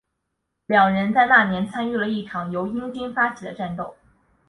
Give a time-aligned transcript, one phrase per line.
[0.65, 3.95] 两人在那年参与了一场由英军发起的战斗。